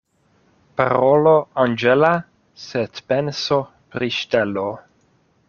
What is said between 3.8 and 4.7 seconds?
pri ŝtelo.